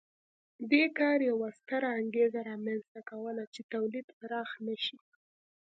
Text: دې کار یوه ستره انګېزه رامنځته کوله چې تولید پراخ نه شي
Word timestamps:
دې 0.71 0.83
کار 0.99 1.17
یوه 1.29 1.49
ستره 1.59 1.89
انګېزه 1.99 2.39
رامنځته 2.51 2.99
کوله 3.09 3.43
چې 3.53 3.61
تولید 3.73 4.07
پراخ 4.19 4.49
نه 4.65 4.75
شي 4.85 4.97